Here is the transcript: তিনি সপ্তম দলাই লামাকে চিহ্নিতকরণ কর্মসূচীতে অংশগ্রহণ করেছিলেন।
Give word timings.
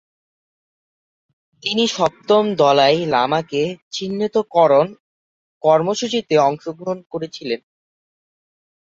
তিনি 1.63 1.83
সপ্তম 1.87 2.43
দলাই 2.55 2.97
লামাকে 3.05 3.61
চিহ্নিতকরণ 3.91 4.87
কর্মসূচীতে 5.63 6.35
অংশগ্রহণ 6.47 6.99
করেছিলেন। 7.11 7.61